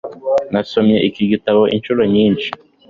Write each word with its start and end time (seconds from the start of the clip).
Nasomye 0.51 0.97
iki 1.09 1.23
gitabo 1.31 1.61
inshuro 1.75 2.01
nyinshi. 2.13 2.47